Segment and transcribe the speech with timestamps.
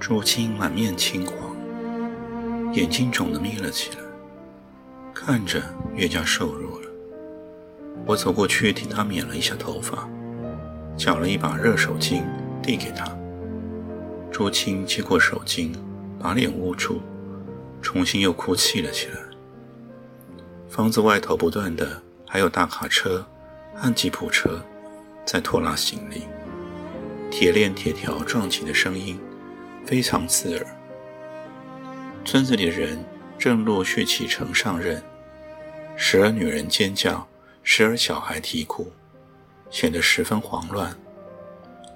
[0.00, 1.56] 朱青满面青黄，
[2.72, 3.98] 眼睛肿得眯了起来，
[5.12, 5.60] 看着
[5.94, 6.88] 越加瘦弱了。
[8.06, 10.08] 我走过去替他捻了一下头发，
[10.96, 12.22] 搅了一把热手巾
[12.62, 13.04] 递给他。
[14.30, 15.72] 朱青接过手巾，
[16.18, 17.02] 把脸捂住，
[17.82, 19.16] 重新又哭泣了起来。
[20.68, 23.26] 房子外头不断的还有大卡车
[23.74, 24.62] 和吉普车
[25.26, 26.22] 在拖拉行李，
[27.30, 29.18] 铁链铁条撞击的声音。
[29.88, 30.66] 非常刺耳。
[32.22, 33.02] 村子里的人
[33.38, 35.02] 正陆续启程上任，
[35.96, 37.26] 时而女人尖叫，
[37.62, 38.92] 时而小孩啼哭，
[39.70, 40.94] 显得十分慌乱。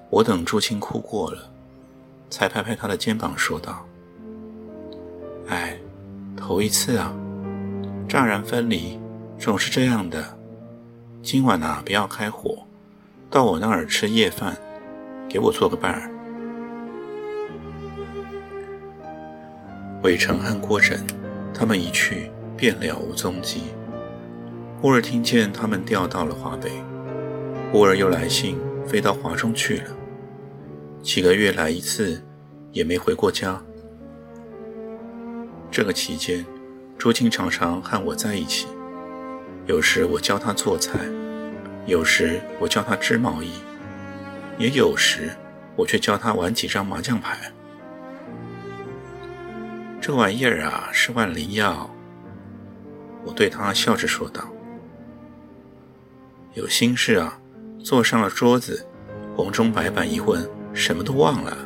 [0.09, 1.51] 我等朱青哭过了，
[2.31, 3.85] 才拍拍他的肩膀说道
[5.49, 5.77] ：“哎，
[6.35, 7.15] 头一次啊，
[8.09, 8.99] 乍然分离，
[9.37, 10.35] 总是这样的。
[11.21, 12.65] 今晚啊，不要开火，
[13.29, 14.57] 到我那儿吃夜饭，
[15.29, 16.09] 给我做个伴儿。”
[20.03, 20.99] 韦成和郭枕，
[21.53, 23.61] 他们一去便了无踪迹。
[24.81, 26.69] 忽而听见他们调到了华北，
[27.71, 29.85] 忽而又来信飞到华中去了。
[31.01, 32.21] 几个月来一次，
[32.73, 33.61] 也没回过家。
[35.71, 36.45] 这个期间，
[36.97, 38.67] 朱青常常和我在一起，
[39.67, 40.99] 有时我教他做菜，
[41.85, 43.53] 有时我教他织毛衣，
[44.57, 45.29] 也有时
[45.77, 47.39] 我却教他玩几张麻将牌。
[50.05, 51.89] 这玩意儿啊，是万灵药。
[53.23, 54.43] 我对他笑着说道
[56.55, 57.39] ：“有心事啊，
[57.81, 58.85] 坐上了桌子，
[59.33, 61.57] 红中白板一混，什么都忘了。”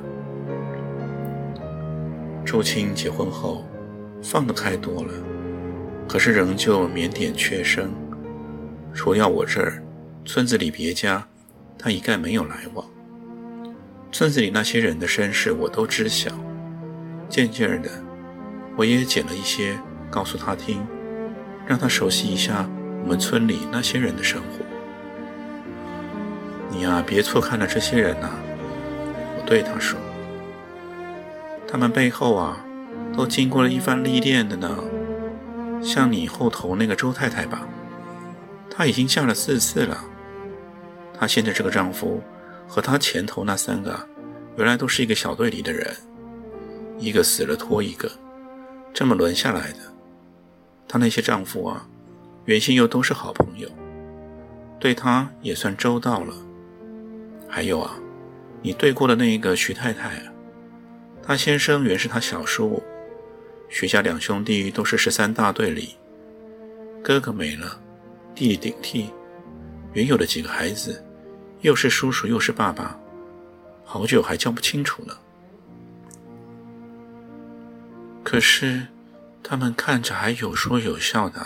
[2.45, 3.65] 朱青结婚后，
[4.21, 5.13] 放得开多了，
[6.07, 7.91] 可是仍旧腼腆缺声。
[8.93, 9.81] 除了我这儿，
[10.25, 11.27] 村子里别家，
[11.75, 12.85] 他一概没有来往。
[14.11, 16.29] 村子里那些人的身世，我都知晓。
[17.27, 17.89] 渐渐的。
[18.77, 19.77] 我也捡了一些，
[20.09, 20.85] 告诉他听，
[21.65, 22.69] 让他熟悉一下
[23.03, 24.63] 我们村里那些人的生活。
[26.69, 28.29] 你呀，别错看了这些人呐，
[29.35, 29.97] 我对他说，
[31.67, 32.63] 他们背后啊，
[33.15, 34.77] 都经过了一番历练的呢。
[35.81, 37.67] 像你后头那个周太太吧，
[38.69, 39.97] 她已经嫁了四次了。
[41.17, 42.21] 她现在这个丈夫
[42.67, 44.07] 和她前头那三个，
[44.55, 45.95] 原来都是一个小队里的人，
[46.99, 48.11] 一个死了拖一个。
[48.97, 49.77] 这么轮下来的，
[50.87, 51.87] 她那些丈夫啊，
[52.45, 53.69] 原先又都是好朋友，
[54.79, 56.33] 对她也算周到了。
[57.47, 57.93] 还有啊，
[58.63, 60.33] 你对过的那一个徐太太啊，
[61.21, 62.81] 她先生原是她小叔，
[63.69, 65.95] 徐家两兄弟都是十三大队里，
[67.03, 67.79] 哥哥没了，
[68.33, 69.11] 弟弟顶替，
[69.93, 71.05] 原有的几个孩子，
[71.61, 72.99] 又是叔叔又是爸爸，
[73.83, 75.15] 好久还叫不清楚呢。
[78.29, 78.87] 可是，
[79.41, 81.39] 他们看着还有说有笑的。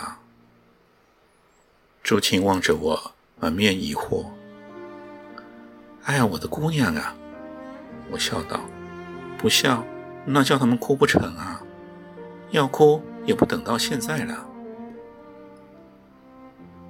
[2.02, 4.26] 朱青望着我，满面疑惑。
[6.02, 7.14] 哎呀，我的姑娘啊！
[8.10, 8.62] 我笑道
[9.38, 9.84] ：“不笑，
[10.26, 11.62] 那叫他们哭不成啊！
[12.50, 14.44] 要哭也不等到现在了。”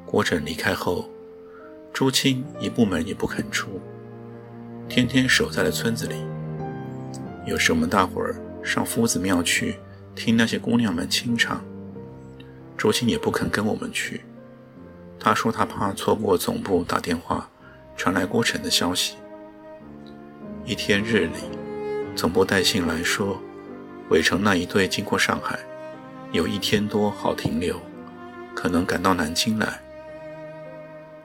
[0.08, 1.06] 郭枕离开后，
[1.92, 3.78] 朱青一步门也不肯出，
[4.88, 6.24] 天天守在了村子里。
[7.44, 8.34] 有时我们大伙儿。
[8.62, 9.76] 上夫子庙去
[10.14, 11.62] 听那些姑娘们清唱，
[12.78, 14.22] 周青也不肯跟我们去。
[15.18, 17.48] 他说他怕错过总部打电话
[17.96, 19.14] 传来郭晨的消息。
[20.64, 21.38] 一天日里，
[22.14, 23.40] 总部带信来说，
[24.10, 25.58] 韦城那一队经过上海，
[26.30, 27.80] 有一天多好停留，
[28.54, 29.80] 可能赶到南京来。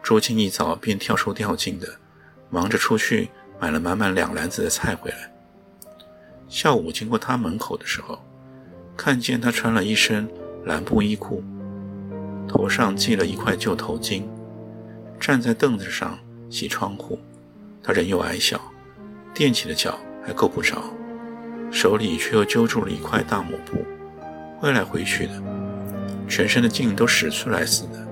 [0.01, 1.87] 周青一早便跳出吊进的，
[2.49, 3.29] 忙着出去
[3.59, 5.31] 买了满满两篮子的菜回来。
[6.49, 8.19] 下午经过他门口的时候，
[8.95, 10.27] 看见他穿了一身
[10.65, 11.43] 蓝布衣裤，
[12.47, 14.23] 头上系了一块旧头巾，
[15.19, 16.17] 站在凳子上
[16.49, 17.19] 洗窗户。
[17.83, 18.59] 他人又矮小，
[19.35, 20.81] 踮起的脚还够不着，
[21.71, 23.85] 手里却又揪住了一块大抹布，
[24.57, 25.33] 挥来挥去的，
[26.27, 28.07] 全身的劲都使出来似的。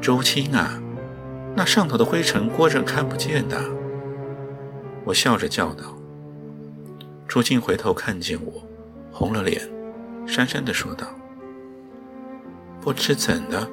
[0.00, 0.78] 周青啊，
[1.54, 3.58] 那上头的灰尘郭着看不见的。
[5.04, 5.84] 我笑着叫道。
[7.26, 8.62] 朱静回头看见我，
[9.10, 9.60] 红了脸，
[10.26, 11.06] 讪讪地说道
[12.80, 13.68] ：“不知怎的，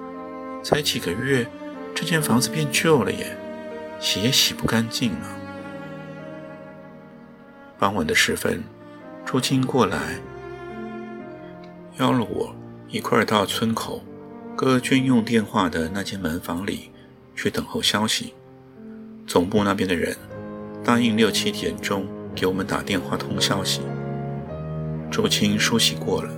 [0.63, 1.45] 才几个月，
[1.93, 3.37] 这间房子变旧了耶，
[3.99, 5.37] 洗也洗不干净了。”
[7.77, 8.63] 傍晚的时分，
[9.25, 10.15] 朱静过来，
[11.97, 12.55] 邀了我
[12.87, 14.01] 一块儿到村口
[14.55, 16.89] 哥军用电话的那间门房里
[17.35, 18.33] 去等候消息。
[19.27, 20.15] 总部那边的人
[20.83, 22.07] 答应六七点钟。
[22.35, 23.81] 给我们打电话通消息。
[25.11, 26.31] 周青梳洗过了，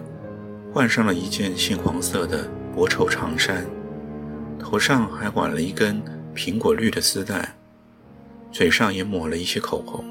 [0.74, 3.66] 换上了一件杏黄色的薄绸长衫，
[4.60, 6.02] 头上还挽了一根
[6.36, 7.56] 苹果绿的丝带，
[8.52, 10.04] 嘴上也抹了一些口红，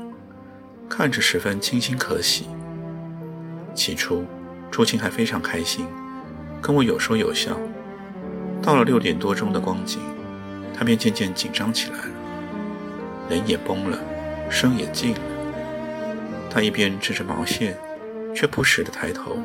[0.88, 2.46] 看着十分清新可喜。
[3.74, 4.24] 起初，
[4.70, 5.86] 朱青还非常开心，
[6.60, 7.58] 跟我有说有笑。
[8.62, 9.98] 到了六点多钟的光景，
[10.72, 12.14] 他便渐渐紧张起来了，
[13.28, 13.98] 人也绷了，
[14.48, 15.20] 声也静了。
[16.52, 17.78] 他一边织着毛线，
[18.34, 19.38] 却不时地抬头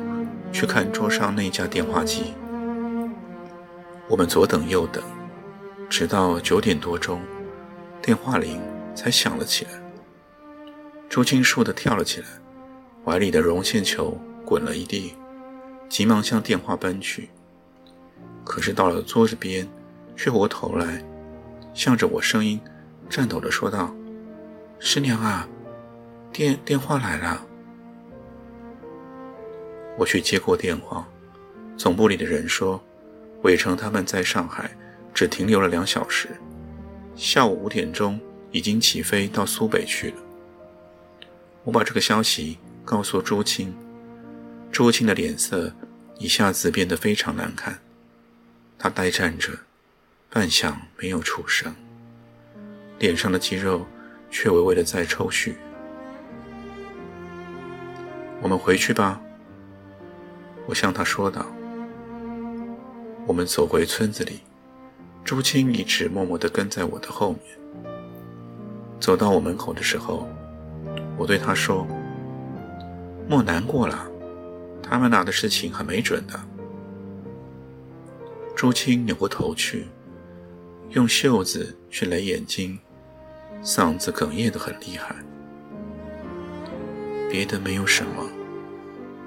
[0.52, 2.34] 去看桌上那架电话机。
[4.08, 5.02] 我们左等右等，
[5.88, 7.22] 直到九点多钟，
[8.02, 8.60] 电话铃
[8.94, 9.70] 才响了起来。
[11.08, 12.26] 朱青倏地跳了起来，
[13.02, 15.14] 怀里的绒线球滚了一地，
[15.88, 17.30] 急忙向电话奔去。
[18.44, 19.66] 可是到了桌子边，
[20.14, 21.02] 却回过头来，
[21.72, 22.60] 向着我声音
[23.08, 23.94] 颤抖地说道
[24.78, 25.48] ：“师娘啊！”
[26.32, 27.44] 电电话来了，
[29.96, 31.06] 我去接过电话。
[31.76, 32.82] 总部里的人说，
[33.42, 34.70] 伟成他们在上海
[35.14, 36.28] 只停留了两小时，
[37.14, 38.20] 下午五点钟
[38.50, 40.16] 已经起飞到苏北去了。
[41.64, 43.74] 我把这个消息告诉朱青，
[44.70, 45.72] 朱青的脸色
[46.18, 47.78] 一下子变得非常难看，
[48.78, 49.52] 他呆站着，
[50.30, 51.74] 半晌没有出声，
[52.98, 53.86] 脸上的肌肉
[54.30, 55.54] 却微微的在抽搐。
[58.40, 59.20] 我们回去吧，
[60.66, 61.44] 我向他说道。
[63.26, 64.40] 我们走回村子里，
[65.22, 67.40] 朱青一直默默地跟在我的后面。
[68.98, 70.26] 走到我门口的时候，
[71.16, 71.86] 我对他说
[73.28, 74.10] ：“莫难过了，
[74.82, 76.40] 他们那的事情很没准的。”
[78.56, 79.86] 朱青扭过头去，
[80.90, 82.78] 用袖子去勒眼睛，
[83.62, 85.14] 嗓子哽咽得很厉害。
[87.30, 88.24] 别的没有什么，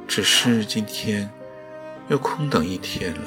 [0.07, 1.29] 只是今天
[2.09, 3.21] 又空等一天了。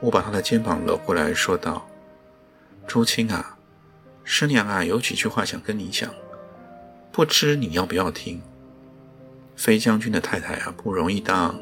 [0.00, 1.86] 我把他的肩膀搂过来说道
[2.84, 3.56] ：“朱青啊，
[4.24, 6.10] 师娘啊，有几句话想跟你讲，
[7.12, 8.42] 不知你要不要听？
[9.54, 11.54] 飞将军的太太啊，不容易当，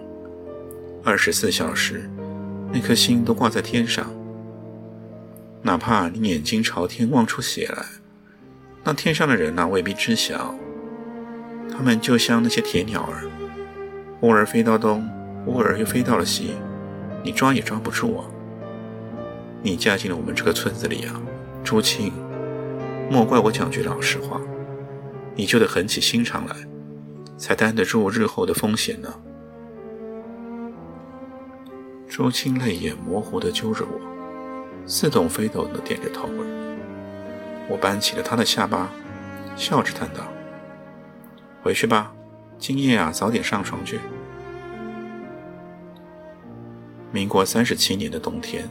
[1.05, 2.09] 二十四小时
[2.73, 4.11] 那颗心都挂在天上，
[5.61, 7.85] 哪怕你眼睛朝天望出血来，
[8.83, 10.55] 那天上的人呐，未必知晓。”
[11.72, 13.28] 他们就像那些铁鸟儿，
[14.20, 15.08] 忽而飞到东，
[15.44, 16.55] 忽而又飞到了西，
[17.22, 18.25] 你抓也抓不住啊！
[19.62, 21.20] 你嫁进了我们这个村子里啊，
[21.62, 22.12] 朱青，
[23.11, 24.40] 莫怪我讲句老实话，
[25.34, 26.55] 你就得狠起心肠来，
[27.37, 29.14] 才担得住日后的风险呢。
[32.08, 34.00] 朱青泪眼模糊地揪着我，
[34.87, 36.28] 似懂非懂地点着头。
[37.68, 38.90] 我扳起了他的下巴，
[39.56, 40.25] 笑着叹道。
[41.62, 42.12] 回去吧，
[42.59, 44.00] 今夜啊，早点上床去。
[47.12, 48.67] 民国三十七年的冬天，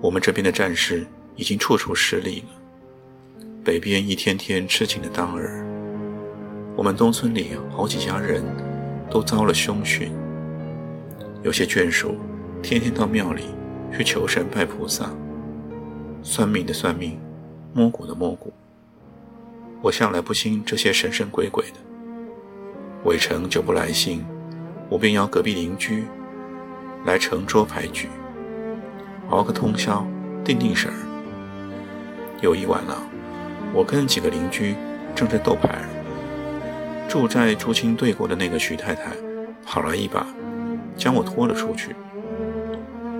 [0.00, 5.62] 我们这边的战事已经处处失利了，北边一天天吃紧的当儿。
[6.74, 8.42] 我们东村里好几家人
[9.10, 10.10] 都遭了凶讯，
[11.42, 12.16] 有些眷属
[12.62, 13.44] 天天到庙里
[13.94, 15.10] 去求神拜菩萨，
[16.22, 17.18] 算命的算命，
[17.74, 18.52] 摸骨的摸骨。
[19.82, 21.85] 我向来不信这些神神鬼鬼的。
[23.06, 24.26] 伟成就不来信，
[24.88, 26.04] 我便邀隔壁邻居
[27.04, 28.08] 来盛桌牌局，
[29.30, 30.04] 熬个通宵，
[30.44, 30.96] 定定神儿。
[32.42, 33.00] 有一晚了，
[33.72, 34.74] 我跟几个邻居
[35.14, 35.78] 正在斗牌，
[37.08, 39.12] 住在朱青对过的那个徐太太
[39.64, 40.26] 跑来一把，
[40.96, 41.94] 将我拖了出去，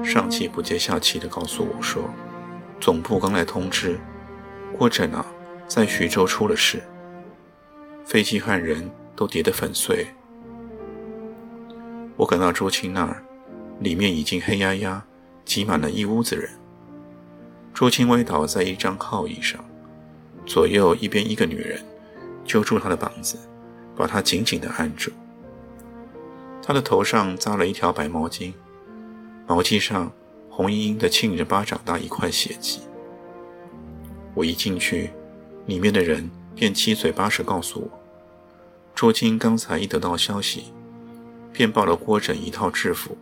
[0.03, 2.11] 上气不接下气地告诉我说，
[2.81, 4.01] 总部刚来通知，
[4.77, 5.25] 郭振啊，
[5.69, 6.83] 在徐州出了事，
[8.05, 8.91] 飞机和人。
[9.17, 10.07] 都跌得粉碎。
[12.17, 13.23] 我赶到朱青那儿，
[13.81, 15.03] 里面已经黑压压，
[15.45, 16.49] 挤满了一屋子人。
[17.75, 19.63] 朱青歪倒在一张靠椅上，
[20.47, 21.83] 左右一边一个女人
[22.45, 23.37] 揪住他的膀子，
[23.97, 25.11] 把他紧紧地按住。
[26.63, 28.53] 他的头上扎了一条白毛巾，
[29.47, 30.11] 毛巾上
[30.51, 32.81] 红莹莹的沁着巴掌大一块血迹。
[34.35, 35.11] 我一进去，
[35.67, 38.06] 里面的人便七嘴八舌告诉我。
[38.97, 40.73] 周金刚才一得到消息，
[41.53, 43.19] 便抱了郭枕一套制服，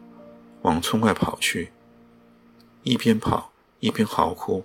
[0.62, 1.72] 往村外跑去，
[2.84, 3.50] 一边跑
[3.80, 4.64] 一边嚎哭，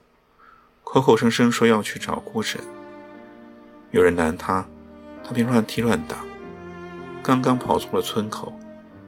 [0.83, 2.61] 口口声声说要去找郭枕。
[3.89, 4.63] 有人拦他，
[5.23, 6.17] 他便乱踢乱打，
[7.23, 8.53] 刚刚跑出了村口，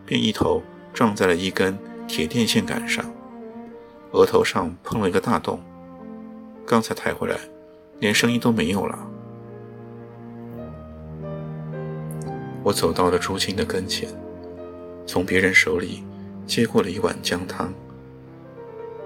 [0.04, 0.64] 便一头
[0.96, 1.78] 撞在了一根
[2.08, 3.06] 铁电线杆上，
[4.10, 5.62] 额头上碰了一个大洞。
[6.66, 7.38] 刚才抬回来，
[8.00, 9.08] 连声音都没有了。
[12.64, 14.10] 我走到了朱青的跟前，
[15.08, 16.04] 从别人手里
[16.46, 17.74] 接过了一碗姜汤，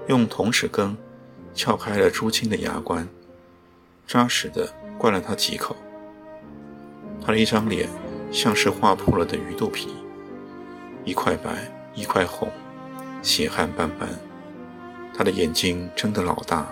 [0.08, 0.96] 用铜齿羹
[1.54, 3.08] 撬开了朱青的牙关，
[4.06, 5.74] 扎实的灌了他几口。
[7.24, 7.88] 他的一张脸
[8.30, 9.88] 像是划破了的鱼肚皮，
[11.04, 12.52] 一块白一块红，
[13.22, 14.08] 血汗斑斑。
[15.14, 16.70] 他的眼睛睁得老大，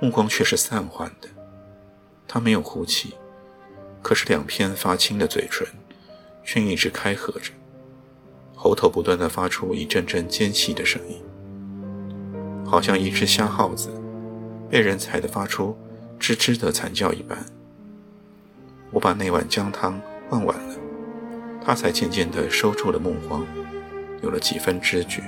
[0.00, 1.28] 目光却是散涣的。
[2.26, 3.14] 他没有呼气，
[4.00, 5.68] 可是两片发青的嘴唇。
[6.44, 7.52] 却一直开合着，
[8.54, 11.16] 喉头不断的发出一阵阵尖细的声音，
[12.64, 13.90] 好像一只瞎耗子
[14.68, 15.76] 被人踩得发出
[16.18, 17.38] 吱吱的惨叫一般。
[18.90, 20.74] 我把那碗姜汤灌完了，
[21.64, 23.46] 他才渐渐地收住了目光，
[24.22, 25.22] 有了几分知觉。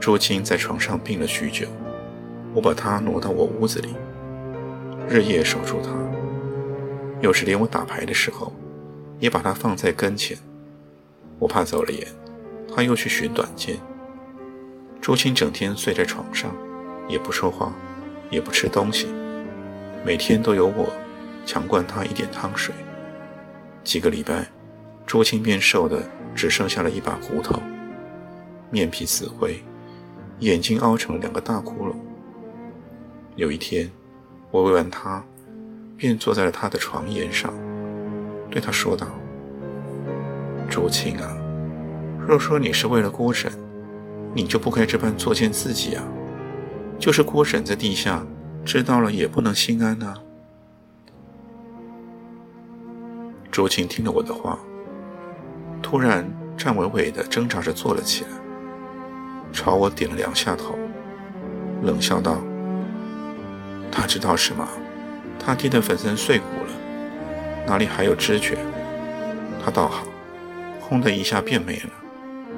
[0.00, 1.66] 朱青在床上病了许久，
[2.54, 3.94] 我把他挪到我屋子里，
[5.08, 5.90] 日夜守住他，
[7.20, 8.52] 有时连我打牌的时候。
[9.20, 10.36] 也把他放在跟前，
[11.38, 12.06] 我怕走了眼，
[12.74, 13.78] 他又去寻短见。
[15.00, 16.54] 朱青整天睡在床上，
[17.08, 17.72] 也不说话，
[18.30, 19.06] 也不吃东西，
[20.04, 20.92] 每天都由我
[21.44, 22.74] 强灌他一点汤水。
[23.82, 24.46] 几个礼拜，
[25.06, 26.02] 朱青便瘦的
[26.34, 27.62] 只剩下了一把骨头，
[28.70, 29.62] 面皮死灰，
[30.40, 31.94] 眼睛凹成了两个大窟窿。
[33.36, 33.90] 有一天，
[34.50, 35.22] 我喂完他，
[35.96, 37.52] 便坐在了他的床沿上。
[38.54, 39.08] 对他说道
[40.70, 41.36] ：“朱青啊，
[42.20, 43.50] 若说你是为了郭婶，
[44.32, 46.04] 你就不该这般作践自己啊！
[46.96, 48.24] 就是郭婶在地下
[48.64, 50.14] 知道了，也不能心安啊！”
[53.50, 54.56] 朱青听了我的话，
[55.82, 56.24] 突然
[56.56, 58.30] 站稳稳的，挣扎着坐了起来，
[59.52, 60.78] 朝我点了两下头，
[61.82, 62.40] 冷笑道
[63.90, 64.64] ：“他知道什么？
[65.40, 66.73] 他爹的粉身碎骨了。”
[67.66, 68.58] 哪里还有知觉？
[69.64, 70.04] 他倒好，
[70.80, 71.90] 轰的一下变没了。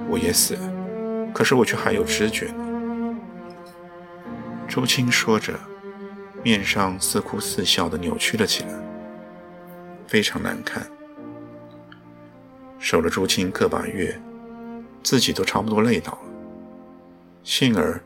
[0.09, 3.19] 我也死了，可是我却还有知觉呢。
[4.69, 5.55] 朱青说着，
[6.43, 8.71] 面上似哭似笑的扭曲了起来，
[10.07, 10.87] 非常难看。
[12.79, 14.21] 守了朱青个把月，
[15.03, 16.19] 自己都差不多累倒了。
[17.43, 18.01] 幸而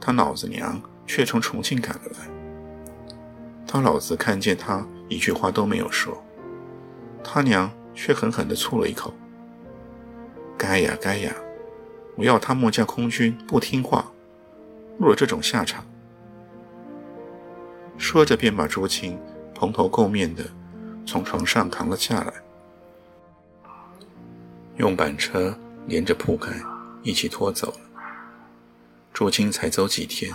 [0.00, 3.16] 他老子娘却从重庆赶了来，
[3.66, 6.16] 他老子看见他一句话都没有说。
[7.24, 9.12] 他娘却狠狠地啐了一口
[10.56, 11.34] ：“该呀该呀，
[12.16, 14.12] 我要他莫家空军不听话，
[14.98, 15.84] 落了这种下场。”
[17.96, 19.18] 说着，便把朱青
[19.54, 20.44] 蓬头垢面的
[21.06, 22.32] 从床上扛了下来，
[24.76, 26.50] 用板车连着铺盖
[27.02, 27.80] 一起拖走了。
[29.12, 30.32] 朱青才走几天，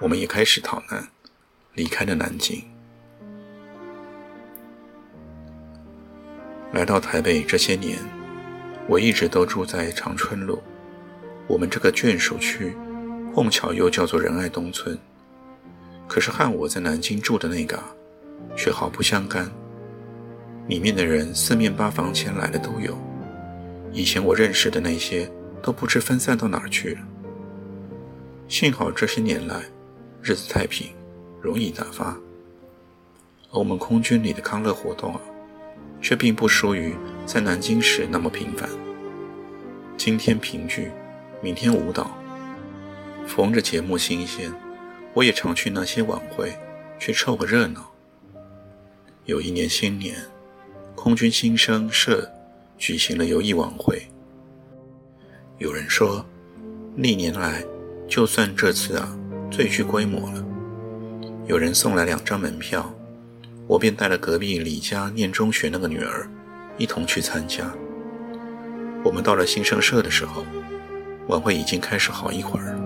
[0.00, 1.08] 我们也开始逃难，
[1.74, 2.62] 离开了南京。
[6.76, 7.96] 来到台北这些年，
[8.86, 10.62] 我一直都住在长春路。
[11.46, 12.76] 我们这个眷属区，
[13.34, 14.96] 碰巧又叫做仁爱东村。
[16.06, 17.82] 可是和我在南京住的那嘎，
[18.54, 19.50] 却毫不相干。
[20.68, 22.94] 里面的人四面八方前来的都有，
[23.90, 25.26] 以前我认识的那些
[25.62, 27.00] 都不知分散到哪儿去了。
[28.48, 29.62] 幸好这些年来，
[30.20, 30.88] 日子太平，
[31.40, 32.14] 容易打发。
[33.50, 35.20] 而我们空军里的康乐活动啊。
[36.00, 38.68] 却并不输于在南京时那么频繁。
[39.96, 40.90] 今天评剧，
[41.40, 42.16] 明天舞蹈，
[43.26, 44.52] 逢着节目新鲜，
[45.14, 46.56] 我也常去那些晚会
[46.98, 47.90] 去凑个热闹。
[49.24, 50.16] 有一年新年，
[50.94, 52.30] 空军新生社
[52.78, 54.06] 举行了游艺晚会。
[55.58, 56.24] 有人说，
[56.96, 57.64] 历年来
[58.06, 59.18] 就算这次啊
[59.50, 60.44] 最具规模了。
[61.46, 62.95] 有人送来两张门票。
[63.66, 66.28] 我便带了隔壁李家念中学那个女儿，
[66.78, 67.64] 一同去参加。
[69.02, 70.44] 我们到了新生社的时候，
[71.28, 72.78] 晚会已经开始好一会儿。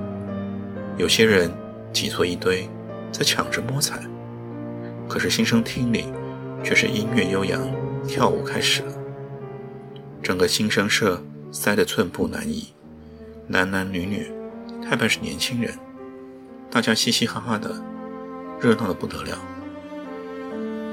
[0.96, 1.50] 有些人
[1.92, 2.68] 挤作一堆，
[3.12, 4.00] 在抢着摸彩。
[5.08, 6.06] 可是新生厅里
[6.62, 7.60] 却是音乐悠扬，
[8.06, 8.92] 跳舞开始了。
[10.22, 12.68] 整个新生社塞得寸步难移，
[13.46, 14.30] 男男女女，
[14.82, 15.74] 太半是年轻人，
[16.70, 17.82] 大家嘻嘻哈哈的，
[18.60, 19.36] 热闹的不得了。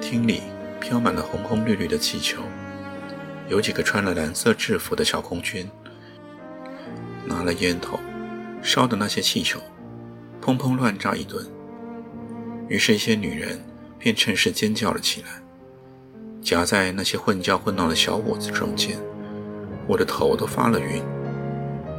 [0.10, 0.42] 厅里
[0.80, 2.42] 飘满了红红绿绿的气球，
[3.50, 5.70] 有几个穿了蓝色制服的小空军
[7.26, 8.00] 拿了烟头，
[8.62, 9.60] 烧的那些气球，
[10.42, 11.46] 砰砰乱炸一顿。
[12.70, 13.62] 于是，一些女人
[14.00, 15.28] 便趁势尖叫了起来，
[16.42, 18.98] 夹在那些混叫混闹的小伙子中间，
[19.88, 21.04] 我的头都发了晕。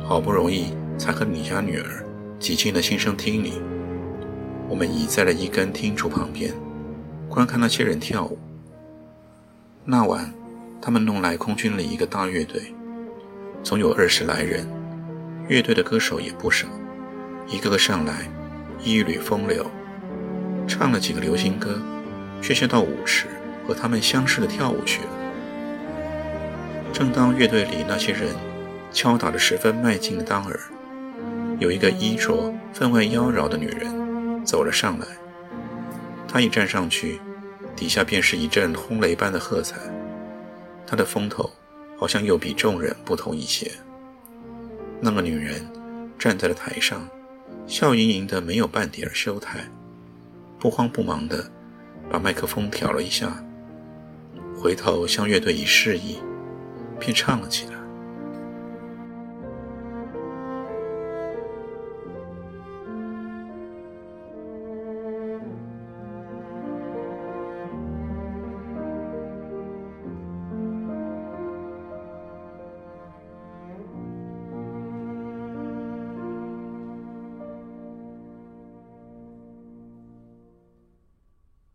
[0.02, 2.02] 好不容易才和你家女儿
[2.38, 3.60] 挤进了新生厅里，
[4.66, 6.54] 我们倚在了一根厅柱旁边，
[7.28, 8.38] 观看那些人跳舞。
[9.84, 10.32] 那晚，
[10.80, 12.74] 他们弄来空军里一个大乐队，
[13.62, 14.66] 总有二十来人，
[15.48, 16.66] 乐队的歌手也不少，
[17.46, 18.30] 一个个上来，
[18.82, 19.64] 一缕风流。
[20.66, 21.80] 唱了几个流行歌，
[22.42, 23.26] 却先到舞池
[23.66, 25.08] 和他们相视的跳舞去了。
[26.92, 28.28] 正当乐队里那些人
[28.90, 30.60] 敲打着十分卖劲的当儿，
[31.58, 35.06] 有一个衣着分外妖娆的女人走了上来。
[36.28, 37.18] 她一站上去，
[37.74, 39.78] 底下便是一阵轰雷般的喝彩。
[40.86, 41.50] 她的风头
[41.98, 43.72] 好像又比众人不同一些。
[45.00, 45.66] 那个女人
[46.18, 47.08] 站在了台上，
[47.66, 49.60] 笑盈盈的，没有半点羞态。
[50.58, 51.50] 不慌不忙地
[52.10, 53.42] 把麦克风调了一下，
[54.60, 56.18] 回头向乐队一示意，
[56.98, 57.77] 便唱了起来。